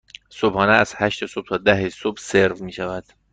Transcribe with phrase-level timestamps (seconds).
[0.29, 3.03] صبحانه از هشت صبح تا ده صبح سرو می شود.